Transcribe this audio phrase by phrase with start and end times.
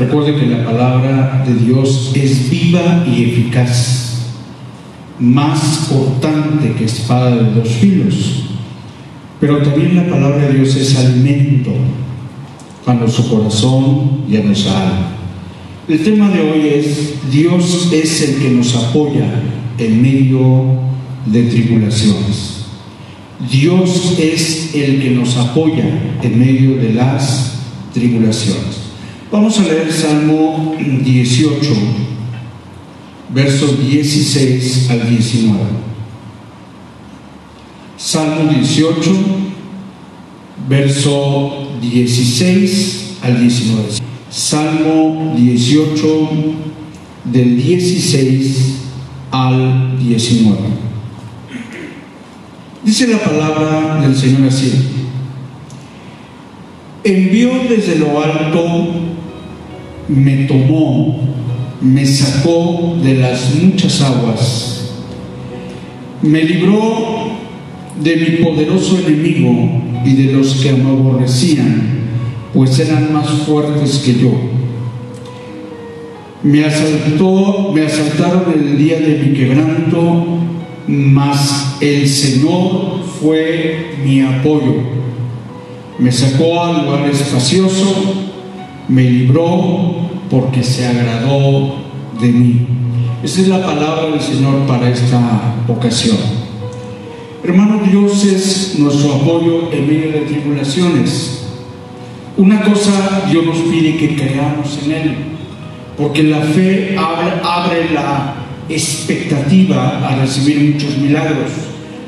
[0.00, 4.30] Recuerde que la palabra de Dios es viva y eficaz,
[5.18, 8.44] más cortante que espada de dos filos.
[9.38, 11.72] Pero también la palabra de Dios es alimento
[12.86, 15.08] a nuestro corazón y a nuestra alma.
[15.86, 19.26] El tema de hoy es Dios es el que nos apoya
[19.76, 20.64] en medio
[21.26, 22.64] de tribulaciones.
[23.50, 25.84] Dios es el que nos apoya
[26.22, 27.58] en medio de las
[27.92, 28.79] tribulaciones.
[29.32, 31.72] Vamos a leer Salmo 18,
[33.32, 35.58] versos 16 al 19.
[37.96, 39.10] Salmo 18,
[40.68, 43.82] verso 16 al 19.
[44.28, 46.30] Salmo 18,
[47.26, 48.56] del 16
[49.30, 50.58] al 19.
[52.82, 54.72] Dice la palabra del Señor así.
[57.04, 58.99] Envió desde lo alto,
[60.10, 61.20] me tomó,
[61.80, 64.90] me sacó de las muchas aguas,
[66.20, 67.30] me libró
[68.02, 72.00] de mi poderoso enemigo y de los que me aborrecían,
[72.52, 74.32] pues eran más fuertes que yo.
[76.42, 80.38] Me asaltó, me asaltaron el día de mi quebranto,
[80.86, 84.74] mas el Señor fue mi apoyo.
[85.98, 88.14] Me sacó al lugar espacioso,
[88.88, 91.74] me libró porque se agradó
[92.20, 92.66] de mí.
[93.22, 96.16] Esa es la palabra del Señor para esta ocasión.
[97.42, 101.44] Hermano, Dios es nuestro apoyo en medio de tribulaciones.
[102.36, 105.14] Una cosa Dios nos pide que creamos en Él,
[105.98, 108.34] porque la fe abre, la
[108.68, 111.50] expectativa a recibir muchos milagros.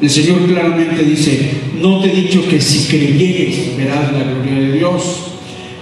[0.00, 4.72] El Señor claramente dice, no te he dicho que si creyeres verás la gloria de
[4.72, 5.02] Dios.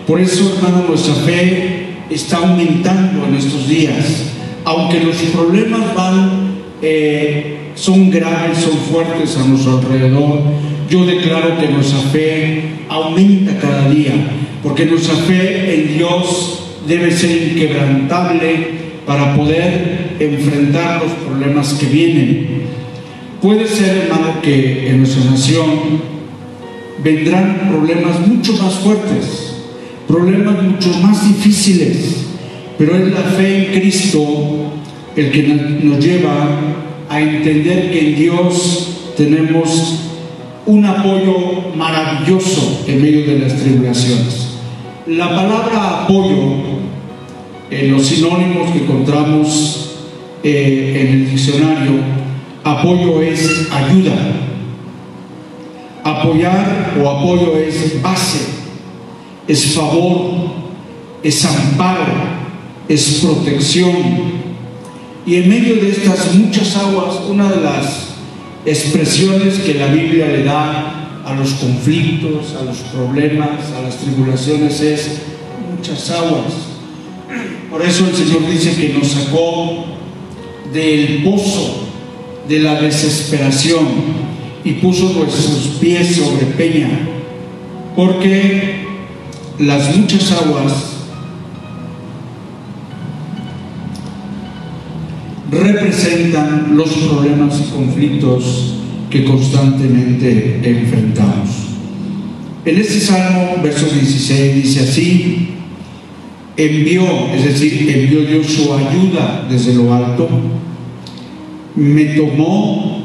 [0.06, 4.32] Por eso, hermano, nuestra fe está aumentando en estos días.
[4.64, 10.40] Aunque los problemas van, eh, son graves, son fuertes a nuestro alrededor,
[10.88, 14.12] yo declaro que nuestra fe aumenta cada día,
[14.62, 22.62] porque nuestra fe en Dios debe ser inquebrantable para poder enfrentar los problemas que vienen.
[23.40, 25.68] Puede ser, hermano, que en nuestra nación
[27.02, 29.51] vendrán problemas mucho más fuertes,
[30.08, 32.26] problemas mucho más difíciles,
[32.78, 34.72] pero es la fe en Cristo
[35.16, 35.42] el que
[35.84, 36.48] nos lleva
[37.08, 40.10] a entender que en Dios tenemos
[40.66, 44.48] un apoyo maravilloso en medio de las tribulaciones.
[45.06, 46.54] La palabra apoyo,
[47.70, 49.90] en los sinónimos que encontramos
[50.42, 51.92] eh, en el diccionario,
[52.64, 54.14] apoyo es ayuda.
[56.04, 58.40] Apoyar o apoyo es base,
[59.52, 60.32] es favor,
[61.22, 62.06] es amparo,
[62.88, 63.92] es protección.
[65.26, 68.14] Y en medio de estas muchas aguas, una de las
[68.64, 74.80] expresiones que la Biblia le da a los conflictos, a los problemas, a las tribulaciones
[74.80, 75.20] es
[75.76, 76.54] muchas aguas.
[77.70, 79.84] Por eso el Señor dice que nos sacó
[80.72, 81.88] del pozo
[82.48, 83.86] de la desesperación
[84.64, 86.88] y puso nuestros pies sobre peña,
[87.94, 88.81] porque
[89.58, 90.72] las muchas aguas
[95.50, 98.74] representan los problemas y conflictos
[99.10, 101.50] que constantemente enfrentamos.
[102.64, 105.48] En este salmo, verso 16, dice así,
[106.56, 110.28] envió, es decir, envió Dios su ayuda desde lo alto,
[111.74, 113.02] me tomó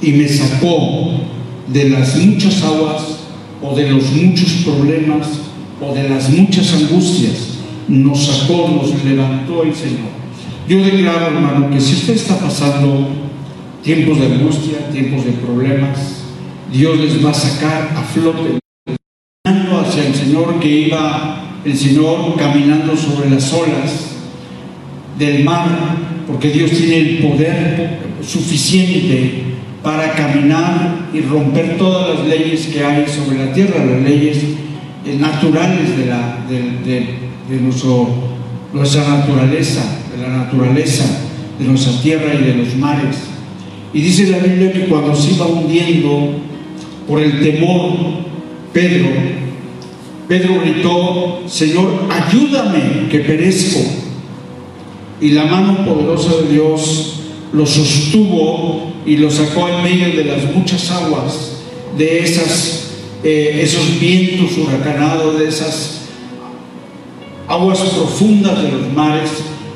[0.00, 1.10] y me sacó
[1.66, 3.19] de las muchas aguas
[3.70, 5.28] o de los muchos problemas
[5.80, 7.58] o de las muchas angustias.
[7.88, 10.10] Nos sacó, nos levantó el Señor.
[10.68, 13.08] Yo declaro, hermano, que si usted está pasando
[13.82, 16.22] tiempos de angustia, tiempos de problemas,
[16.72, 18.58] Dios les va a sacar a flote,
[19.44, 24.16] hacia el Señor que iba el Señor caminando sobre las olas
[25.18, 25.68] del mar,
[26.26, 29.44] porque Dios tiene el poder suficiente
[29.82, 34.38] para caminar y romper todas las leyes que hay sobre la tierra, las leyes
[35.18, 37.60] naturales de, la, de,
[38.72, 39.82] nuestra naturaleza,
[40.14, 41.04] de la naturaleza
[41.58, 43.16] de nuestra tierra y de los mares.
[43.92, 46.30] Y dice la Biblia que cuando se iba hundiendo
[47.06, 47.92] por el temor,
[48.72, 49.08] Pedro,
[50.28, 53.80] Pedro gritó, Señor, ayúdame que perezco.
[55.20, 57.19] Y la mano poderosa de Dios
[57.52, 61.56] lo sostuvo y lo sacó en medio de las muchas aguas,
[61.96, 62.90] de esas,
[63.24, 66.02] eh, esos vientos huracanados, de esas
[67.48, 69.30] aguas profundas de los mares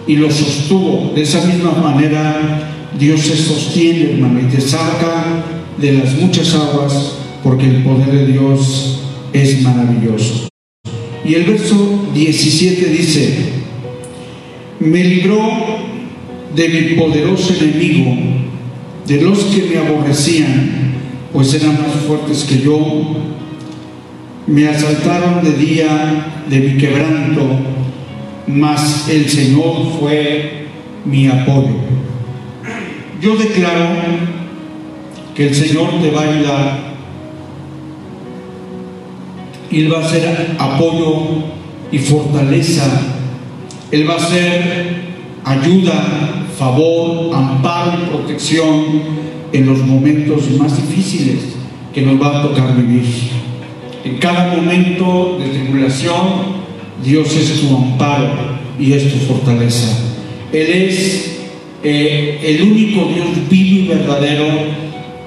[0.06, 1.12] y los sostuvo.
[1.14, 5.44] De esa misma manera Dios se sostiene, hermano, y te saca
[5.78, 9.00] de las muchas aguas porque el poder de Dios
[9.32, 10.48] es maravilloso.
[11.24, 13.34] Y el verso 17 dice,
[14.78, 15.40] me libró
[16.54, 18.16] de mi poderoso enemigo,
[19.06, 20.94] de los que me aborrecían,
[21.32, 23.16] pues eran más fuertes que yo,
[24.46, 27.42] me asaltaron de día de mi quebranto,
[28.46, 30.66] mas el Señor fue
[31.04, 31.76] mi apoyo.
[33.20, 33.88] Yo declaro
[35.34, 36.94] que el Señor te va a ayudar
[39.70, 41.44] y Él va a ser apoyo
[41.90, 42.84] y fortaleza.
[43.90, 45.03] Él va a ser
[45.44, 48.84] ayuda, favor, amparo y protección
[49.52, 51.54] en los momentos más difíciles
[51.92, 53.04] que nos va a tocar vivir.
[54.04, 56.54] En cada momento de tribulación,
[57.04, 59.98] Dios es tu amparo y es tu fortaleza.
[60.52, 61.38] Él es
[61.82, 64.46] eh, el único Dios vivo y verdadero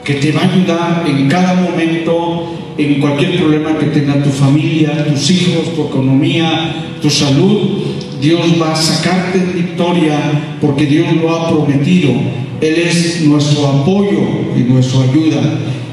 [0.04, 5.06] que te va a ayudar en cada momento, en cualquier problema que tenga tu familia,
[5.06, 7.82] tus hijos, tu economía, tu salud.
[8.22, 10.18] Dios va a sacarte en victoria
[10.60, 12.12] porque Dios lo ha prometido.
[12.62, 14.22] Él es nuestro apoyo
[14.56, 15.42] y nuestra ayuda.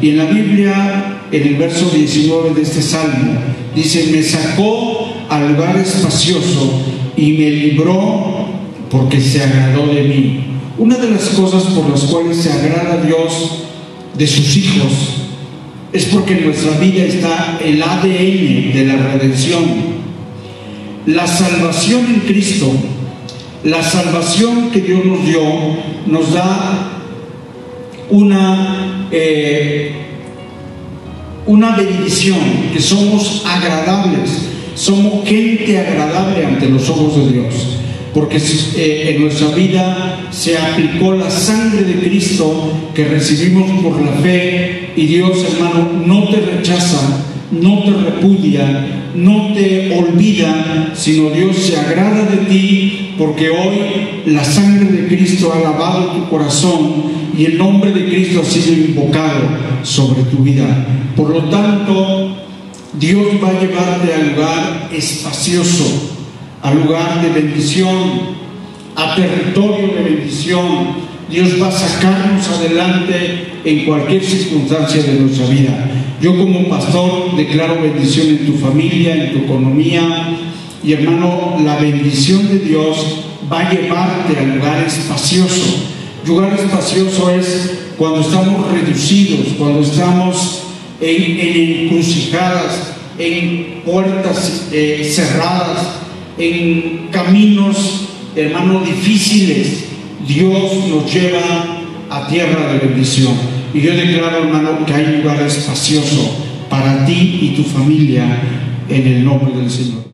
[0.01, 3.35] Y en la Biblia, en el verso 19 de este salmo,
[3.75, 6.83] dice, me sacó al lugar espacioso
[7.17, 8.47] y me libró
[8.91, 10.41] porque se agradó de mí.
[10.79, 13.65] Una de las cosas por las cuales se agrada Dios
[14.17, 14.93] de sus hijos
[15.93, 19.94] es porque nuestra vida está el ADN de la redención.
[21.07, 22.71] La salvación en Cristo,
[23.63, 25.43] la salvación que Dios nos dio,
[26.07, 27.01] nos da
[28.11, 29.93] una, eh,
[31.47, 32.39] una bendición,
[32.73, 37.75] que somos agradables, somos gente agradable ante los ojos de Dios
[38.15, 38.37] porque
[38.77, 44.93] eh, en nuestra vida se aplicó la sangre de Cristo que recibimos por la fe
[44.97, 51.77] y Dios hermano no te rechaza, no te repudia, no te olvida, sino Dios se
[51.77, 57.05] agrada de ti porque hoy la sangre de Cristo ha lavado tu corazón
[57.37, 59.41] y el nombre de Cristo ha sido invocado
[59.83, 60.87] sobre tu vida.
[61.17, 62.37] Por lo tanto,
[62.99, 66.11] Dios va a llevarte al lugar espacioso
[66.65, 67.95] a lugar de bendición,
[68.97, 71.05] a territorio de bendición.
[71.31, 75.91] Dios va a sacarnos adelante en cualquier circunstancia de nuestra vida.
[76.25, 80.35] Yo como pastor declaro bendición en tu familia, en tu economía.
[80.83, 85.85] Y hermano, la bendición de Dios va a llevarte al lugar espacioso.
[86.27, 90.63] Lugar espacioso es cuando estamos reducidos, cuando estamos
[91.03, 95.97] en, encrucijadas, en puertas eh, cerradas,
[96.39, 99.85] en caminos, hermanos, difíciles,
[100.27, 103.54] Dios nos lleva a tierra de bendición.
[103.75, 106.33] Y yo declaro, hermano, que hay lugar espacioso
[106.71, 108.25] para ti y tu familia
[108.89, 110.14] en el nombre del Señor.